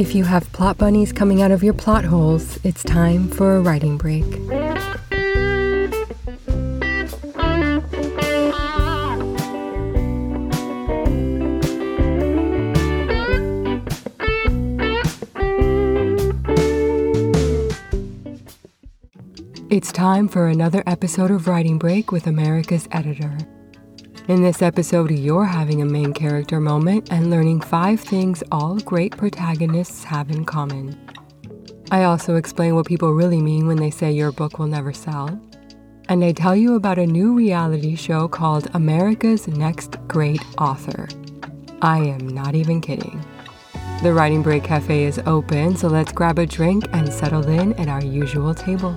If 0.00 0.14
you 0.14 0.24
have 0.24 0.50
plot 0.52 0.78
bunnies 0.78 1.12
coming 1.12 1.42
out 1.42 1.50
of 1.50 1.62
your 1.62 1.74
plot 1.74 2.06
holes, 2.06 2.58
it's 2.64 2.82
time 2.82 3.28
for 3.28 3.56
a 3.56 3.60
writing 3.60 3.98
break. 3.98 4.24
It's 19.68 19.92
time 19.92 20.28
for 20.28 20.48
another 20.48 20.82
episode 20.86 21.30
of 21.30 21.46
Writing 21.46 21.76
Break 21.76 22.10
with 22.10 22.26
America's 22.26 22.88
Editor. 22.90 23.36
In 24.28 24.42
this 24.42 24.62
episode, 24.62 25.10
you're 25.10 25.44
having 25.44 25.82
a 25.82 25.86
main 25.86 26.12
character 26.12 26.60
moment 26.60 27.10
and 27.10 27.30
learning 27.30 27.62
five 27.62 28.00
things 28.00 28.42
all 28.52 28.76
great 28.76 29.16
protagonists 29.16 30.04
have 30.04 30.30
in 30.30 30.44
common. 30.44 30.96
I 31.90 32.04
also 32.04 32.36
explain 32.36 32.74
what 32.74 32.86
people 32.86 33.12
really 33.12 33.40
mean 33.40 33.66
when 33.66 33.78
they 33.78 33.90
say 33.90 34.12
your 34.12 34.30
book 34.30 34.58
will 34.58 34.66
never 34.66 34.92
sell. 34.92 35.40
And 36.08 36.24
I 36.24 36.32
tell 36.32 36.54
you 36.54 36.74
about 36.74 36.98
a 36.98 37.06
new 37.06 37.34
reality 37.34 37.96
show 37.96 38.28
called 38.28 38.68
America's 38.74 39.48
Next 39.48 39.96
Great 40.06 40.42
Author. 40.58 41.08
I 41.82 41.98
am 41.98 42.28
not 42.28 42.54
even 42.54 42.80
kidding. 42.80 43.24
The 44.02 44.12
Writing 44.12 44.42
Break 44.42 44.64
Cafe 44.64 45.04
is 45.04 45.18
open, 45.26 45.76
so 45.76 45.88
let's 45.88 46.12
grab 46.12 46.38
a 46.38 46.46
drink 46.46 46.84
and 46.92 47.12
settle 47.12 47.48
in 47.48 47.72
at 47.74 47.88
our 47.88 48.04
usual 48.04 48.54
table. 48.54 48.96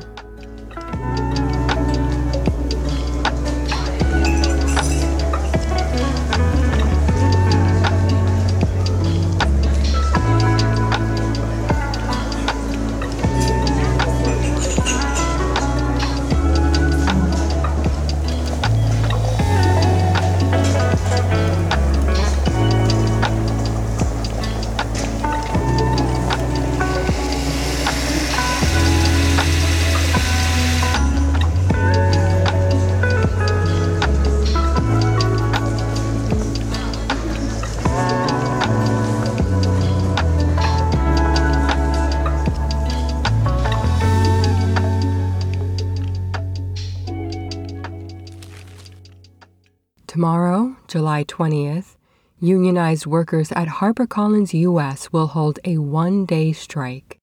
Tomorrow, 50.13 50.75
July 50.87 51.23
20th, 51.23 51.95
unionized 52.39 53.07
workers 53.07 53.51
at 53.53 53.67
HarperCollins 53.67 54.53
US 54.53 55.11
will 55.11 55.25
hold 55.25 55.59
a 55.65 55.79
one 55.79 56.27
day 56.27 56.53
strike. 56.53 57.17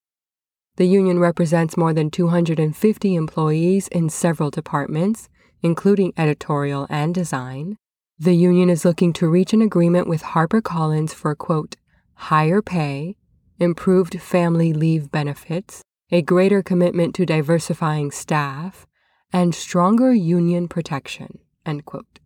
The 0.74 0.86
union 0.86 1.20
represents 1.20 1.76
more 1.76 1.94
than 1.94 2.10
250 2.10 3.14
employees 3.14 3.86
in 3.86 4.08
several 4.08 4.50
departments, 4.50 5.28
including 5.62 6.12
editorial 6.16 6.88
and 6.90 7.14
design. 7.14 7.76
The 8.18 8.34
union 8.34 8.68
is 8.68 8.84
looking 8.84 9.12
to 9.12 9.28
reach 9.28 9.52
an 9.52 9.62
agreement 9.62 10.08
with 10.08 10.24
HarperCollins 10.24 11.14
for, 11.14 11.36
quote, 11.36 11.76
higher 12.14 12.60
pay, 12.60 13.14
improved 13.60 14.20
family 14.20 14.72
leave 14.72 15.12
benefits, 15.12 15.84
a 16.10 16.22
greater 16.22 16.60
commitment 16.60 17.14
to 17.14 17.24
diversifying 17.24 18.10
staff, 18.10 18.84
and 19.32 19.54
stronger 19.54 20.12
union 20.12 20.66
protection, 20.66 21.38
end 21.64 21.84
quote. 21.84 22.19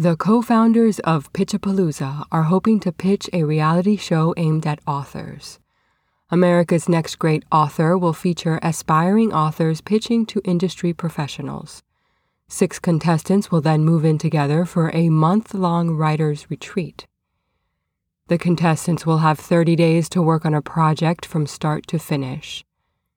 The 0.00 0.16
co 0.16 0.40
founders 0.40 0.98
of 1.00 1.30
Pitchapalooza 1.34 2.24
are 2.32 2.44
hoping 2.44 2.80
to 2.80 2.90
pitch 2.90 3.28
a 3.34 3.44
reality 3.44 3.98
show 3.98 4.32
aimed 4.38 4.66
at 4.66 4.80
authors. 4.86 5.58
America's 6.30 6.88
Next 6.88 7.16
Great 7.16 7.44
Author 7.52 7.98
will 7.98 8.14
feature 8.14 8.58
aspiring 8.62 9.30
authors 9.30 9.82
pitching 9.82 10.24
to 10.24 10.40
industry 10.42 10.94
professionals. 10.94 11.82
Six 12.48 12.78
contestants 12.78 13.50
will 13.50 13.60
then 13.60 13.84
move 13.84 14.06
in 14.06 14.16
together 14.16 14.64
for 14.64 14.90
a 14.94 15.10
month 15.10 15.52
long 15.52 15.90
writer's 15.90 16.50
retreat. 16.50 17.06
The 18.28 18.38
contestants 18.38 19.04
will 19.04 19.18
have 19.18 19.38
30 19.38 19.76
days 19.76 20.08
to 20.08 20.22
work 20.22 20.46
on 20.46 20.54
a 20.54 20.62
project 20.62 21.26
from 21.26 21.46
start 21.46 21.86
to 21.88 21.98
finish. 21.98 22.64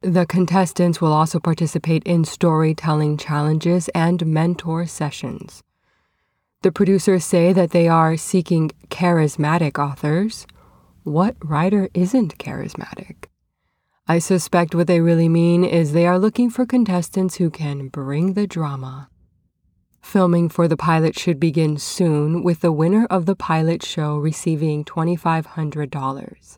The 0.02 0.26
contestants 0.26 1.00
will 1.00 1.14
also 1.14 1.40
participate 1.40 2.04
in 2.04 2.26
storytelling 2.26 3.16
challenges 3.16 3.88
and 3.96 4.26
mentor 4.26 4.86
sessions. 4.86 5.64
The 6.64 6.72
producers 6.72 7.26
say 7.26 7.52
that 7.52 7.72
they 7.72 7.90
are 7.90 8.16
seeking 8.16 8.72
charismatic 8.88 9.78
authors. 9.78 10.48
What 11.04 11.36
writer 11.44 11.90
isn't 11.94 12.38
charismatic? 12.38 13.26
I 14.08 14.20
suspect 14.20 14.74
what 14.74 14.88
they 14.88 15.02
really 15.02 15.28
mean 15.28 15.66
is 15.66 15.92
they 15.92 16.08
are 16.08 16.18
looking 16.18 16.50
for 16.50 16.66
contestants 16.66 17.36
who 17.36 17.50
can 17.50 17.90
bring 17.90 18.32
the 18.34 18.48
drama. 18.48 19.10
Filming 20.02 20.48
for 20.48 20.70
the 20.70 20.78
pilot 20.78 21.20
should 21.20 21.38
begin 21.38 21.78
soon, 21.78 22.44
with 22.44 22.62
the 22.62 22.72
winner 22.72 23.08
of 23.10 23.26
the 23.26 23.36
pilot 23.36 23.84
show 23.84 24.16
receiving 24.18 24.86
$2,500. 24.86 26.58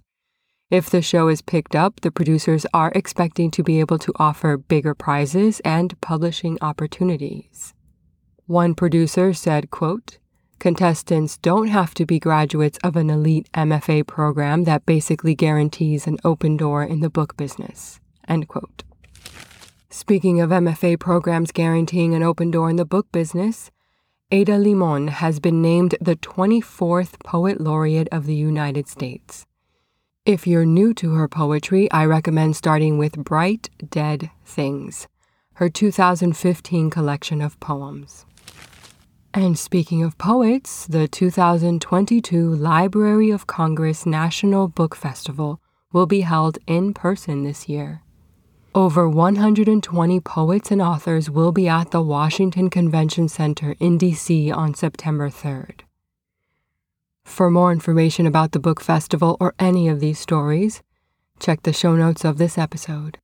If 0.69 0.87
the 0.87 1.01
show 1.01 1.29
is 1.29 1.41
picked 1.41 1.75
up, 1.75 2.01
the 2.01 2.11
producers 2.11 2.67
are 2.75 2.91
expecting 2.93 3.49
to 3.49 3.63
be 3.63 3.79
able 3.79 3.97
to 3.97 4.13
offer 4.17 4.55
bigger 4.55 4.93
prizes 4.93 5.61
and 5.61 5.99
publishing 5.99 6.59
opportunities. 6.61 7.74
One 8.47 8.75
producer 8.75 9.33
said, 9.33 9.71
quote, 9.71 10.19
Contestants 10.59 11.37
don't 11.37 11.69
have 11.69 11.95
to 11.95 12.05
be 12.05 12.19
graduates 12.19 12.77
of 12.83 12.95
an 12.95 13.09
elite 13.09 13.49
MFA 13.55 14.05
program 14.05 14.65
that 14.65 14.85
basically 14.85 15.33
guarantees 15.33 16.05
an 16.05 16.19
open 16.23 16.55
door 16.55 16.83
in 16.83 16.99
the 16.99 17.09
book 17.09 17.35
business. 17.37 17.99
End 18.27 18.47
quote. 18.47 18.83
Speaking 19.89 20.39
of 20.41 20.51
MFA 20.51 20.99
programs 20.99 21.51
guaranteeing 21.51 22.13
an 22.13 22.21
open 22.21 22.51
door 22.51 22.69
in 22.69 22.75
the 22.75 22.85
book 22.85 23.11
business, 23.11 23.71
Ada 24.29 24.53
Limón 24.53 25.09
has 25.09 25.39
been 25.39 25.63
named 25.63 25.95
the 25.99 26.15
24th 26.15 27.23
Poet 27.23 27.59
Laureate 27.59 28.09
of 28.11 28.27
the 28.27 28.35
United 28.35 28.87
States. 28.87 29.45
If 30.23 30.45
you're 30.45 30.65
new 30.65 30.93
to 30.95 31.13
her 31.15 31.27
poetry, 31.27 31.89
I 31.91 32.05
recommend 32.05 32.55
starting 32.55 32.99
with 32.99 33.23
Bright 33.23 33.69
Dead 33.89 34.29
Things, 34.43 35.07
her 35.53 35.69
2015 35.69 36.91
collection 36.91 37.41
of 37.41 37.59
poems. 37.59 38.25
And 39.35 39.59
speaking 39.59 40.01
of 40.01 40.17
poets, 40.17 40.87
the 40.87 41.09
2022 41.09 42.55
Library 42.55 43.31
of 43.31 43.47
Congress 43.47 44.05
National 44.05 44.69
Book 44.69 44.95
Festival 44.95 45.59
will 45.91 46.05
be 46.05 46.21
held 46.21 46.57
in 46.67 46.93
person 46.93 47.43
this 47.43 47.67
year. 47.67 48.01
Over 48.73 49.09
120 49.09 50.21
poets 50.21 50.71
and 50.71 50.81
authors 50.81 51.29
will 51.29 51.51
be 51.51 51.67
at 51.67 51.91
the 51.91 52.01
Washington 52.01 52.69
Convention 52.69 53.27
Center 53.27 53.75
in 53.77 53.97
DC 53.97 54.55
on 54.55 54.73
September 54.73 55.29
3rd. 55.29 55.81
For 57.25 57.51
more 57.51 57.73
information 57.73 58.25
about 58.25 58.53
the 58.53 58.59
book 58.59 58.79
festival 58.79 59.35
or 59.41 59.53
any 59.59 59.89
of 59.89 59.99
these 59.99 60.17
stories, 60.17 60.81
check 61.39 61.63
the 61.63 61.73
show 61.73 61.97
notes 61.97 62.23
of 62.23 62.37
this 62.37 62.57
episode. 62.57 63.17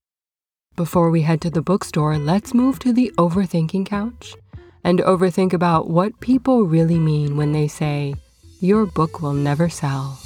Before 0.75 1.09
we 1.09 1.21
head 1.21 1.39
to 1.39 1.49
the 1.49 1.61
bookstore, 1.61 2.17
let's 2.17 2.53
move 2.53 2.79
to 2.79 2.91
the 2.91 3.13
overthinking 3.17 3.85
couch 3.85 4.35
and 4.83 4.99
overthink 4.99 5.53
about 5.53 5.89
what 5.89 6.19
people 6.19 6.63
really 6.63 6.99
mean 6.99 7.37
when 7.37 7.51
they 7.51 7.67
say, 7.67 8.15
Your 8.59 8.85
book 8.85 9.21
will 9.21 9.33
never 9.33 9.69
sell. 9.69 10.19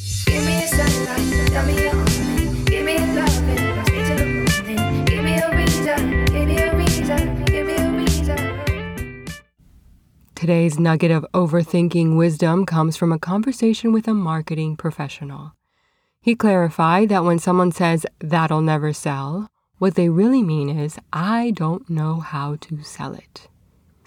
Today's 10.35 10.77
nugget 10.77 11.11
of 11.11 11.25
overthinking 11.33 12.17
wisdom 12.17 12.65
comes 12.65 12.97
from 12.97 13.11
a 13.11 13.17
conversation 13.17 13.91
with 13.91 14.07
a 14.07 14.13
marketing 14.13 14.75
professional. 14.75 15.53
He 16.21 16.35
clarified 16.35 17.09
that 17.09 17.23
when 17.23 17.39
someone 17.39 17.71
says, 17.71 18.05
that'll 18.19 18.61
never 18.61 18.93
sell, 18.93 19.49
what 19.77 19.95
they 19.95 20.09
really 20.09 20.43
mean 20.43 20.69
is, 20.69 20.99
I 21.11 21.51
don't 21.51 21.89
know 21.89 22.19
how 22.19 22.57
to 22.57 22.83
sell 22.83 23.13
it. 23.13 23.47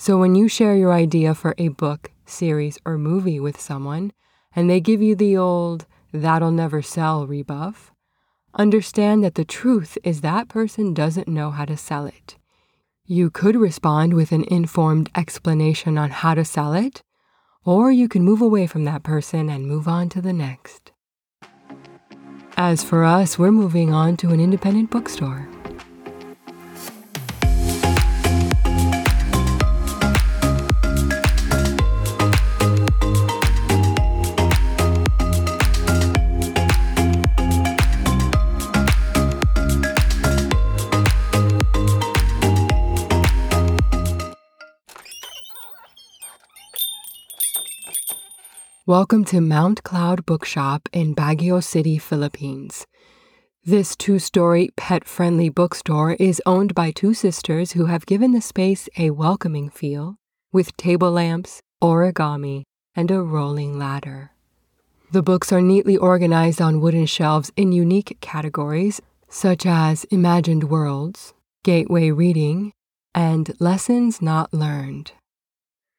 So 0.01 0.17
when 0.17 0.37
you 0.37 0.47
share 0.47 0.77
your 0.77 0.93
idea 0.93 1.35
for 1.35 1.57
a 1.59 1.69
book, 1.69 2.13
series, 2.25 2.79
or 2.87 2.97
movie 2.97 3.41
with 3.41 3.61
someone, 3.61 4.13
and 4.55 4.71
they 4.71 4.81
give 4.81 5.03
you 5.03 5.17
the 5.17 5.37
old, 5.37 5.87
that'll 6.13 6.53
never 6.53 6.83
sell 6.83 7.27
rebuff, 7.27 7.93
understand 8.55 9.25
that 9.25 9.35
the 9.35 9.45
truth 9.45 9.99
is 10.05 10.21
that 10.21 10.49
person 10.49 10.95
doesn't 10.95 11.27
know 11.27 11.51
how 11.51 11.65
to 11.65 11.77
sell 11.77 12.07
it. 12.07 12.37
You 13.07 13.29
could 13.29 13.57
respond 13.57 14.15
with 14.15 14.31
an 14.31 14.45
informed 14.45 15.11
explanation 15.17 15.99
on 15.99 16.11
how 16.11 16.35
to 16.35 16.45
sell 16.45 16.75
it, 16.75 17.03
or 17.65 17.91
you 17.91 18.09
can 18.09 18.23
move 18.23 18.41
away 18.41 18.69
from 18.69 18.85
that 18.85 19.03
person 19.03 19.51
and 19.51 19.67
move 19.67 19.89
on 19.89 20.09
to 20.11 20.23
the 20.23 20.33
next. 20.33 20.93
As 22.57 22.85
for 22.85 23.03
us, 23.03 23.37
we're 23.37 23.51
moving 23.51 23.93
on 23.93 24.17
to 24.19 24.31
an 24.31 24.39
independent 24.39 24.91
bookstore. 24.91 25.49
Welcome 48.89 49.27
to 49.27 49.43
Mount 49.43 49.83
Cloud 49.83 50.25
Bookshop 50.25 50.89
in 50.95 51.15
Baguio 51.15 51.63
City, 51.63 51.99
Philippines. 51.99 52.87
This 53.63 53.95
two 53.95 54.19
story, 54.19 54.71
pet 54.79 55.05
friendly 55.05 55.51
bookstore 55.51 56.13
is 56.15 56.41
owned 56.47 56.75
by 56.75 56.93
two 56.93 57.13
sisters 57.13 57.73
who 57.73 57.85
have 57.85 58.07
given 58.07 58.33
the 58.33 58.41
space 58.41 58.89
a 58.97 59.11
welcoming 59.11 59.69
feel 59.69 60.17
with 60.55 60.75
table 60.79 61.11
lamps, 61.11 61.61
origami, 61.83 62.63
and 62.97 63.11
a 63.11 63.21
rolling 63.21 63.79
ladder. 63.79 64.31
The 65.13 65.23
books 65.23 65.53
are 65.53 65.61
neatly 65.61 65.99
organized 65.99 66.63
on 66.63 66.81
wooden 66.81 67.05
shelves 67.05 67.53
in 67.59 67.73
unique 67.73 68.17
categories 68.23 69.03
such 69.29 69.67
as 69.67 70.05
Imagined 70.05 70.65
Worlds, 70.65 71.35
Gateway 71.63 72.11
Reading, 72.11 72.73
and 73.15 73.53
Lessons 73.61 74.23
Not 74.23 74.55
Learned. 74.55 75.13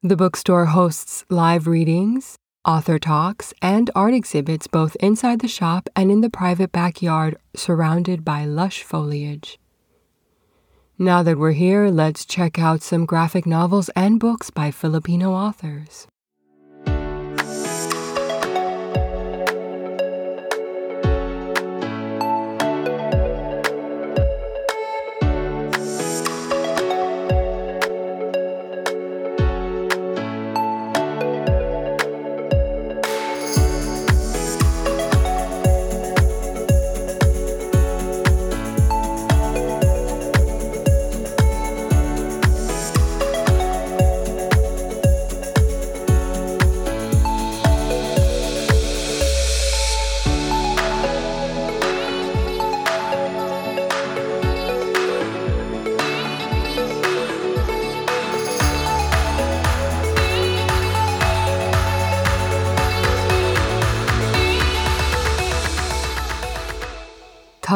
The 0.01 0.15
bookstore 0.15 0.65
hosts 0.65 1.23
live 1.29 1.67
readings, 1.67 2.39
author 2.65 2.99
talks, 2.99 3.53
and 3.61 3.89
art 3.95 4.13
exhibits 4.13 4.67
both 4.67 4.95
inside 4.99 5.39
the 5.39 5.47
shop 5.47 5.89
and 5.95 6.11
in 6.11 6.21
the 6.21 6.29
private 6.29 6.71
backyard 6.71 7.37
surrounded 7.55 8.23
by 8.23 8.45
lush 8.45 8.83
foliage. 8.83 9.59
Now 10.97 11.23
that 11.23 11.37
we're 11.37 11.53
here, 11.53 11.87
let's 11.87 12.25
check 12.25 12.59
out 12.59 12.81
some 12.81 13.05
graphic 13.05 13.45
novels 13.45 13.89
and 13.95 14.19
books 14.19 14.49
by 14.49 14.71
Filipino 14.71 15.33
authors. 15.33 16.07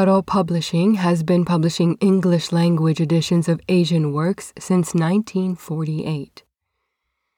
Tuttle 0.04 0.22
Publishing 0.22 0.96
has 0.96 1.24
been 1.24 1.46
publishing 1.46 1.96
English 2.02 2.52
language 2.52 3.00
editions 3.00 3.48
of 3.48 3.62
Asian 3.70 4.12
works 4.12 4.52
since 4.60 4.94
1948. 4.94 6.44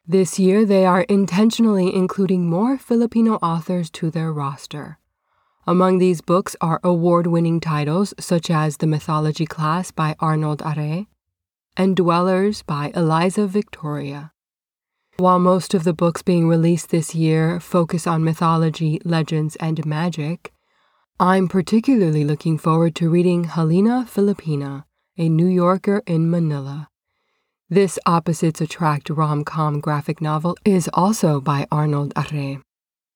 This 0.07 0.39
year, 0.39 0.65
they 0.65 0.83
are 0.83 1.03
intentionally 1.03 1.93
including 1.93 2.49
more 2.49 2.79
Filipino 2.79 3.35
authors 3.35 3.91
to 3.91 4.09
their 4.09 4.33
roster. 4.33 4.97
Among 5.67 5.99
these 5.99 6.21
books 6.21 6.55
are 6.59 6.79
award 6.83 7.27
winning 7.27 7.59
titles 7.59 8.15
such 8.19 8.49
as 8.49 8.77
The 8.77 8.87
Mythology 8.87 9.45
Class 9.45 9.91
by 9.91 10.15
Arnold 10.19 10.63
Arre 10.63 11.05
and 11.77 11.95
Dwellers 11.95 12.63
by 12.63 12.91
Eliza 12.95 13.45
Victoria. 13.45 14.31
While 15.17 15.37
most 15.37 15.75
of 15.75 15.83
the 15.83 15.93
books 15.93 16.23
being 16.23 16.47
released 16.47 16.89
this 16.89 17.13
year 17.13 17.59
focus 17.59 18.07
on 18.07 18.23
mythology, 18.23 18.99
legends, 19.05 19.55
and 19.57 19.85
magic, 19.85 20.51
I'm 21.19 21.47
particularly 21.47 22.25
looking 22.25 22.57
forward 22.57 22.93
to 22.95 23.09
reading 23.09 23.45
Helena 23.45 24.05
Filipina, 24.05 24.83
a 25.17 25.29
New 25.29 25.47
Yorker 25.47 26.03
in 26.05 26.29
Manila. 26.29 26.89
This 27.69 27.97
Opposites 28.05 28.59
Attract 28.59 29.09
rom 29.09 29.45
com 29.45 29.79
graphic 29.79 30.19
novel 30.19 30.57
is 30.65 30.89
also 30.93 31.39
by 31.39 31.67
Arnold 31.71 32.11
Arre. 32.17 32.61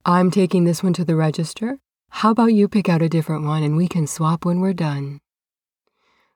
I'm 0.06 0.32
taking 0.32 0.64
this 0.64 0.82
one 0.82 0.94
to 0.94 1.04
the 1.04 1.18
register. 1.18 1.80
How 2.08 2.32
about 2.32 2.54
you 2.54 2.70
pick 2.70 2.88
out 2.88 3.02
a 3.02 3.10
different 3.10 3.44
one 3.44 3.64
and 3.64 3.76
we 3.76 3.90
can 3.90 4.08
swap 4.08 4.46
when 4.46 4.62
we're 4.62 4.72
done? 4.72 5.20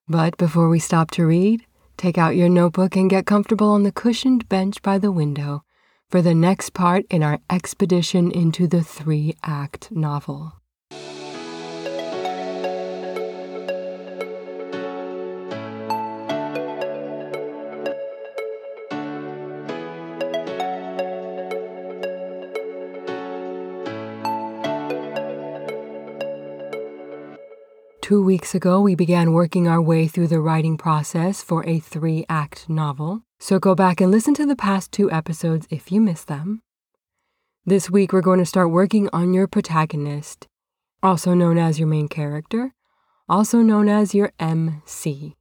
But 0.05 0.35
before 0.35 0.67
we 0.67 0.79
stop 0.79 1.11
to 1.11 1.25
read, 1.25 1.65
take 1.95 2.17
out 2.17 2.35
your 2.35 2.49
notebook 2.49 2.97
and 2.97 3.09
get 3.09 3.25
comfortable 3.25 3.69
on 3.69 3.83
the 3.83 3.91
cushioned 3.93 4.49
bench 4.49 4.81
by 4.81 4.97
the 4.97 5.13
window 5.13 5.63
for 6.09 6.21
the 6.21 6.35
next 6.35 6.73
part 6.73 7.05
in 7.09 7.23
our 7.23 7.39
expedition 7.49 8.31
into 8.31 8.67
the 8.67 8.83
three 8.83 9.37
act 9.45 9.93
novel. 9.93 10.55
Two 28.03 28.21
weeks 28.21 28.53
ago, 28.53 28.81
we 28.81 28.95
began 28.95 29.31
working 29.31 29.65
our 29.69 29.81
way 29.81 30.09
through 30.09 30.27
the 30.27 30.41
writing 30.41 30.75
process 30.75 31.41
for 31.41 31.65
a 31.65 31.79
three 31.79 32.25
act 32.27 32.67
novel, 32.67 33.21
so 33.39 33.59
go 33.59 33.75
back 33.75 34.01
and 34.01 34.11
listen 34.11 34.33
to 34.33 34.45
the 34.45 34.57
past 34.57 34.91
two 34.91 35.09
episodes 35.09 35.65
if 35.69 35.89
you 35.89 36.01
missed 36.01 36.27
them. 36.27 36.61
This 37.65 37.89
week, 37.89 38.11
we're 38.11 38.19
going 38.19 38.39
to 38.39 38.45
start 38.45 38.71
working 38.71 39.09
on 39.13 39.33
your 39.33 39.47
protagonist, 39.47 40.49
also 41.01 41.33
known 41.33 41.57
as 41.57 41.79
your 41.79 41.87
main 41.87 42.09
character, 42.09 42.73
also 43.29 43.59
known 43.59 43.87
as 43.87 44.13
your 44.13 44.33
MC. 44.37 45.37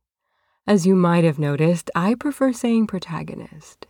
As 0.64 0.87
you 0.87 0.94
might 0.94 1.25
have 1.25 1.40
noticed, 1.40 1.90
I 1.96 2.14
prefer 2.14 2.52
saying 2.52 2.87
protagonist. 2.87 3.88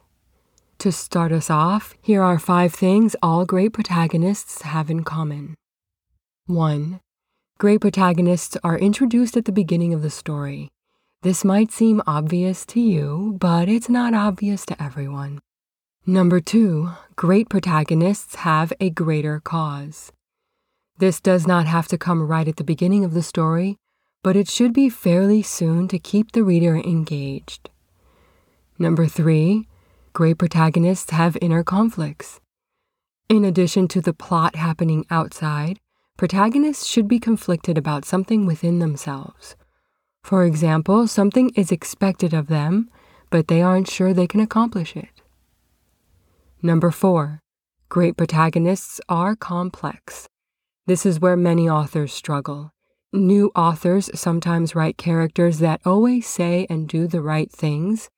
To 0.79 0.91
start 0.91 1.31
us 1.31 1.51
off, 1.51 1.95
here 2.01 2.23
are 2.23 2.39
five 2.39 2.73
things 2.73 3.17
all 3.23 3.45
great 3.45 3.75
protagonists 3.75 4.63
have 4.63 4.89
in 4.89 5.05
common. 5.05 5.57
1. 6.47 7.01
Great 7.59 7.81
protagonists 7.81 8.57
are 8.65 8.79
introduced 8.79 9.37
at 9.37 9.45
the 9.45 9.53
beginning 9.53 9.95
of 9.95 10.03
the 10.03 10.11
story. 10.11 10.69
This 11.23 11.45
might 11.45 11.71
seem 11.71 12.03
obvious 12.07 12.67
to 12.67 12.81
you, 12.81 13.37
but 13.39 13.69
it's 13.69 13.89
not 13.89 14.15
obvious 14.15 14.67
to 14.67 14.83
everyone. 14.83 15.39
Number 16.05 16.41
two, 16.41 16.91
great 17.15 17.49
protagonists 17.49 18.35
have 18.37 18.73
a 18.81 18.91
greater 18.91 19.39
cause. 19.39 20.11
This 20.99 21.21
does 21.21 21.47
not 21.47 21.67
have 21.67 21.87
to 21.89 21.99
come 21.99 22.27
right 22.27 22.49
at 22.49 22.57
the 22.57 22.65
beginning 22.65 23.05
of 23.05 23.15
the 23.15 23.23
story, 23.23 23.77
but 24.25 24.35
it 24.35 24.49
should 24.49 24.73
be 24.73 24.89
fairly 24.89 25.43
soon 25.43 25.87
to 25.89 25.99
keep 26.01 26.33
the 26.33 26.43
reader 26.43 26.77
engaged. 26.77 27.71
Number 28.79 29.07
three, 29.07 29.69
great 30.13 30.39
protagonists 30.39 31.11
have 31.11 31.39
inner 31.41 31.63
conflicts. 31.63 32.41
In 33.29 33.45
addition 33.45 33.87
to 33.89 34.01
the 34.01 34.13
plot 34.13 34.57
happening 34.57 35.07
outside, 35.09 35.79
protagonists 36.23 36.87
should 36.87 37.09
be 37.09 37.19
conflicted 37.19 37.77
about 37.77 38.05
something 38.05 38.47
within 38.47 38.79
themselves. 38.79 39.57
For 40.23 40.45
example, 40.45 41.09
something 41.09 41.51
is 41.57 41.73
expected 41.73 42.33
of 42.33 42.47
them, 42.47 42.89
but 43.29 43.49
they 43.49 43.61
aren't 43.61 43.91
sure 43.91 44.15
they 44.15 44.29
can 44.29 44.39
accomplish 44.39 44.95
it. 44.95 45.21
Number 46.63 46.93
four, 46.93 47.41
great 47.89 48.17
protagonists 48.17 49.01
are 49.09 49.35
complex. 49.35 50.29
This 50.87 51.05
is 51.05 51.19
where 51.19 51.37
many 51.37 51.69
authors 51.69 52.13
struggle. 52.13 52.71
New 53.13 53.51
authors 53.57 54.09
sometimes 54.15 54.77
write 54.77 54.97
characters 54.97 55.59
that 55.59 55.81
always 55.85 56.25
say 56.25 56.69
and 56.71 56.89
do 56.89 57.09
the 57.09 57.21
right 57.21 57.51
things, 57.51 58.11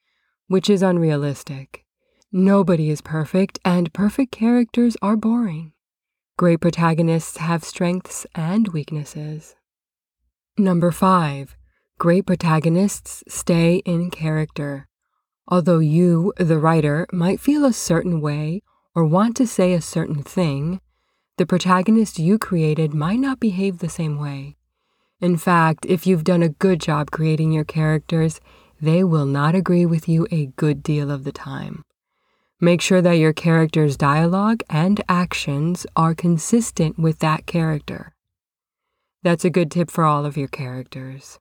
which 0.46 0.68
is 0.68 0.82
unrealistic. 0.82 1.86
Nobody 2.30 2.90
is 2.90 3.00
perfect, 3.00 3.60
and 3.64 3.94
perfect 3.94 4.30
characters 4.30 4.94
are 5.00 5.16
boring. 5.16 5.73
Great 6.36 6.60
protagonists 6.60 7.36
have 7.36 7.62
strengths 7.62 8.26
and 8.34 8.66
weaknesses. 8.68 9.54
Number 10.58 10.90
five, 10.90 11.56
great 11.96 12.26
protagonists 12.26 13.22
stay 13.28 13.76
in 13.84 14.10
character. 14.10 14.88
Although 15.46 15.78
you, 15.78 16.32
the 16.36 16.58
writer, 16.58 17.06
might 17.12 17.38
feel 17.38 17.64
a 17.64 17.72
certain 17.72 18.20
way 18.20 18.62
or 18.96 19.04
want 19.04 19.36
to 19.36 19.46
say 19.46 19.74
a 19.74 19.80
certain 19.80 20.24
thing, 20.24 20.80
The 21.36 21.46
protagonist 21.46 22.18
you 22.18 22.38
created 22.38 22.94
might 22.94 23.20
not 23.20 23.38
behave 23.38 23.78
the 23.78 23.88
same 23.88 24.18
way. 24.18 24.56
In 25.20 25.36
fact, 25.36 25.86
if 25.88 26.04
you've 26.04 26.24
done 26.24 26.42
a 26.42 26.48
good 26.48 26.80
job 26.80 27.12
creating 27.12 27.52
your 27.52 27.64
characters, 27.64 28.40
they 28.80 29.04
will 29.04 29.26
not 29.26 29.54
agree 29.54 29.86
with 29.86 30.08
you 30.08 30.26
a 30.32 30.46
good 30.46 30.82
deal 30.82 31.12
of 31.12 31.22
the 31.22 31.32
time. 31.32 31.84
Make 32.60 32.80
sure 32.80 33.02
that 33.02 33.18
your 33.18 33.32
character's 33.32 33.96
dialogue 33.96 34.62
and 34.70 35.02
actions 35.08 35.86
are 35.96 36.14
consistent 36.14 36.98
with 36.98 37.18
that 37.18 37.46
character. 37.46 38.14
That's 39.22 39.44
a 39.44 39.50
good 39.50 39.70
tip 39.70 39.90
for 39.90 40.04
all 40.04 40.24
of 40.24 40.36
your 40.36 40.48
characters. 40.48 41.38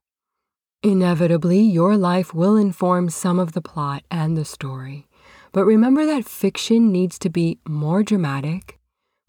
Inevitably, 0.81 1.61
your 1.61 1.95
life 1.95 2.33
will 2.33 2.57
inform 2.57 3.09
some 3.09 3.39
of 3.39 3.53
the 3.53 3.61
plot 3.61 4.03
and 4.09 4.35
the 4.35 4.43
story, 4.43 5.07
but 5.51 5.65
remember 5.65 6.05
that 6.05 6.25
fiction 6.25 6.91
needs 6.91 7.19
to 7.19 7.29
be 7.29 7.59
more 7.67 8.03
dramatic, 8.03 8.79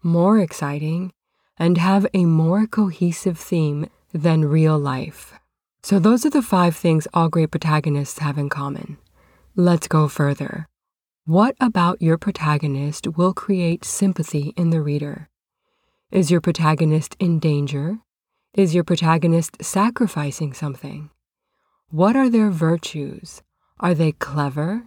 more 0.03 0.39
exciting, 0.39 1.13
and 1.57 1.77
have 1.77 2.07
a 2.13 2.25
more 2.25 2.65
cohesive 2.67 3.37
theme 3.37 3.89
than 4.11 4.43
real 4.43 4.77
life. 4.77 5.33
So, 5.83 5.99
those 5.99 6.25
are 6.25 6.29
the 6.31 6.41
five 6.41 6.75
things 6.75 7.07
all 7.13 7.29
great 7.29 7.51
protagonists 7.51 8.19
have 8.19 8.37
in 8.37 8.49
common. 8.49 8.97
Let's 9.55 9.87
go 9.87 10.07
further. 10.07 10.67
What 11.27 11.55
about 11.59 12.03
your 12.03 12.19
protagonist 12.19 13.17
will 13.17 13.33
create 13.33 13.83
sympathy 13.83 14.53
in 14.55 14.69
the 14.69 14.79
reader? 14.79 15.27
Is 16.11 16.29
your 16.29 16.39
protagonist 16.39 17.15
in 17.17 17.39
danger? 17.39 17.97
Is 18.53 18.75
your 18.75 18.83
protagonist 18.83 19.57
sacrificing 19.59 20.53
something? 20.53 21.09
What 21.89 22.15
are 22.15 22.29
their 22.29 22.51
virtues? 22.51 23.41
Are 23.79 23.95
they 23.95 24.11
clever? 24.11 24.83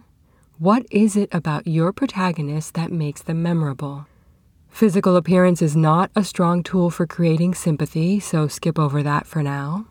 What 0.57 0.85
is 0.89 1.17
it 1.17 1.27
about 1.33 1.67
your 1.67 1.91
protagonist 1.91 2.73
that 2.75 2.89
makes 2.89 3.21
them 3.21 3.43
memorable? 3.43 4.07
Physical 4.69 5.17
appearance 5.17 5.61
is 5.61 5.75
not 5.75 6.09
a 6.15 6.23
strong 6.23 6.63
tool 6.63 6.89
for 6.89 7.05
creating 7.05 7.53
sympathy, 7.53 8.17
so 8.21 8.47
skip 8.47 8.79
over 8.79 9.03
that 9.03 9.27
for 9.27 9.43
now. 9.43 9.87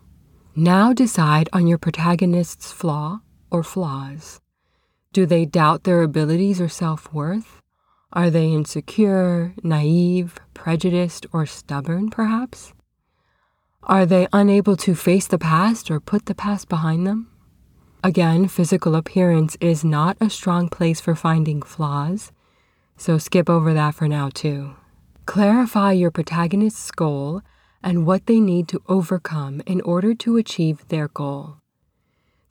Now 0.57 0.95
decide 0.95 1.51
on 1.53 1.67
your 1.67 1.77
protagonist's 1.77 2.73
flaw 2.73 3.21
or 3.51 3.63
flaws. 3.63 4.41
Do 5.13 5.25
they 5.25 5.47
doubt 5.47 5.85
their 5.85 6.03
abilities 6.03 6.61
or 6.61 6.69
self 6.69 7.13
worth? 7.13 7.63
Are 8.13 8.31
they 8.31 8.53
insecure, 8.53 9.55
naive, 9.63 10.39
prejudiced, 10.55 11.27
or 11.33 11.47
stubborn, 11.47 12.11
perhaps? 12.11 12.73
Are 13.83 14.05
they 14.05 14.29
unable 14.33 14.77
to 14.77 14.95
face 14.95 15.27
the 15.27 15.39
past 15.39 15.91
or 15.91 15.99
put 15.99 16.27
the 16.27 16.35
past 16.35 16.69
behind 16.69 17.07
them? 17.07 17.31
Again, 18.05 18.49
physical 18.49 18.95
appearance 18.95 19.57
is 19.61 19.83
not 19.83 20.17
a 20.21 20.31
strong 20.31 20.69
place 20.69 21.01
for 21.01 21.15
finding 21.15 21.63
flaws, 21.63 22.31
so 22.97 23.17
skip 23.19 23.49
over 23.49 23.73
that 23.73 23.95
for 23.95 24.09
now 24.09 24.29
too. 24.29 24.77
Clarify 25.27 25.93
your 25.93 26.11
protagonist's 26.11 26.91
goal 26.91 27.43
and 27.83 28.07
what 28.07 28.27
they 28.27 28.41
need 28.41 28.69
to 28.69 28.83
overcome 28.89 29.63
in 29.67 29.81
order 29.81 30.15
to 30.15 30.37
achieve 30.37 30.87
their 30.89 31.09
goal. 31.09 31.57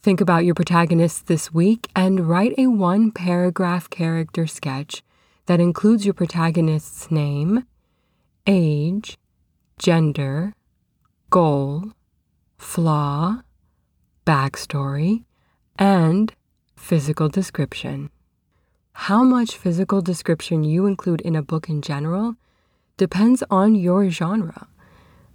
Think 0.08 0.22
about 0.22 0.46
your 0.46 0.56
protagonist 0.56 1.28
this 1.28 1.54
week 1.54 1.90
and 1.94 2.30
write 2.30 2.54
a 2.58 2.68
one 2.68 3.12
paragraph 3.12 3.90
character 3.90 4.48
sketch 4.48 5.04
that 5.48 5.60
includes 5.60 6.06
your 6.06 6.14
protagonist's 6.14 7.12
name, 7.12 7.66
age, 8.46 9.18
gender, 9.78 10.54
goal, 11.30 11.92
flaw, 12.58 13.42
backstory, 14.26 15.26
and 15.78 16.34
physical 16.78 17.28
description. 17.28 18.10
How 18.94 19.26
much 19.26 19.58
physical 19.58 20.02
description 20.02 20.64
you 20.64 20.86
include 20.86 21.20
in 21.20 21.36
a 21.36 21.44
book 21.44 21.68
in 21.68 21.82
general 21.82 22.38
depends 22.96 23.44
on 23.50 23.76
your 23.76 24.10
genre. 24.10 24.70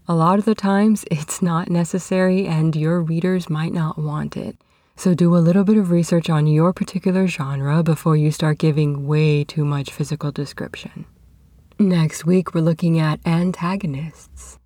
A 0.08 0.14
lot 0.16 0.40
of 0.40 0.44
the 0.44 0.56
times, 0.56 1.04
it's 1.12 1.40
not 1.40 1.70
necessary 1.70 2.46
and 2.46 2.74
your 2.74 3.00
readers 3.00 3.48
might 3.48 3.72
not 3.72 3.98
want 3.98 4.36
it. 4.36 4.56
So, 4.96 5.14
do 5.14 5.36
a 5.36 5.38
little 5.38 5.62
bit 5.62 5.78
of 5.78 5.92
research 5.92 6.28
on 6.28 6.48
your 6.48 6.72
particular 6.72 7.28
genre 7.28 7.84
before 7.84 8.16
you 8.16 8.32
start 8.32 8.58
giving 8.58 9.06
way 9.06 9.44
too 9.44 9.64
much 9.64 9.92
physical 9.92 10.32
description. 10.32 11.06
Next 11.78 12.26
week, 12.26 12.52
we're 12.52 12.62
looking 12.62 12.98
at 12.98 13.20
antagonists. 13.24 14.58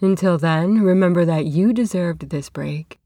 Until 0.00 0.38
then, 0.38 0.80
remember 0.80 1.24
that 1.24 1.46
you 1.46 1.72
deserved 1.72 2.30
this 2.30 2.48
break 2.50 3.00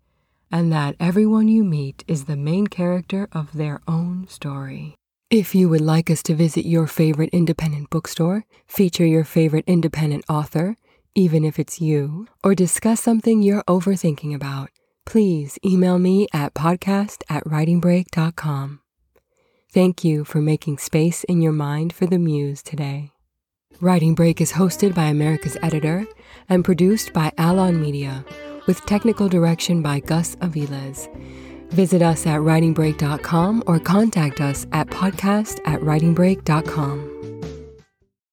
and 0.53 0.71
that 0.73 0.95
everyone 1.01 1.49
you 1.49 1.65
meet 1.65 2.05
is 2.07 2.27
the 2.27 2.37
main 2.37 2.67
character 2.67 3.29
of 3.33 3.55
their 3.55 3.81
own 3.89 4.29
story. 4.29 4.95
If 5.31 5.55
you 5.55 5.69
would 5.71 5.81
like 5.81 6.11
us 6.11 6.23
to 6.25 6.35
visit 6.35 6.67
your 6.67 6.87
favorite 6.87 7.31
independent 7.33 7.91
bookstore, 7.91 8.45
feature 8.67 9.07
your 9.07 9.25
favorite 9.25 9.65
independent 9.67 10.25
author, 10.29 10.77
even 11.15 11.45
if 11.45 11.59
it's 11.59 11.81
you, 11.81 12.27
or 12.43 12.55
discuss 12.55 13.01
something 13.01 13.43
you're 13.43 13.65
overthinking 13.65 14.35
about, 14.35 14.71
please 15.07 15.59
email 15.65 15.99
me 15.99 16.27
at 16.33 16.55
podcast 16.55 17.23
at 17.29 17.45
writingbreak.com. 17.45 18.81
Thank 19.73 20.05
you 20.05 20.25
for 20.25 20.41
making 20.41 20.79
space 20.79 21.25
in 21.25 21.43
your 21.43 21.53
mind 21.53 21.93
for 21.93 22.07
the 22.07 22.19
muse 22.19 22.63
today. 22.63 23.11
Writing 23.81 24.15
Break 24.15 24.41
is 24.41 24.53
hosted 24.53 24.95
by 24.95 25.05
America's 25.05 25.57
Editor 25.63 26.07
and 26.49 26.65
produced 26.65 27.13
by 27.13 27.33
Alon 27.39 27.81
Media, 27.81 28.25
with 28.67 28.87
technical 28.87 29.29
direction 29.29 29.83
by 29.83 30.01
Gus 30.01 30.37
Aviles. 30.37 31.09
Visit 31.71 32.03
us 32.03 32.27
at 32.27 32.41
writingbreak.com 32.41 33.65
or 33.67 33.81
contact 33.81 34.41
us 34.41 34.67
at 34.73 34.87
podcast 34.89 35.61
at 35.67 35.81
writingbreak.com. 35.81 37.14